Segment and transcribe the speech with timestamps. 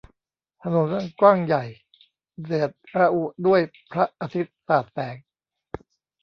[0.61, 1.63] ถนนอันกว้างใหญ่
[2.45, 3.61] เดือดระอุด้วย
[3.91, 5.15] พระอาทิตย์สาดแสง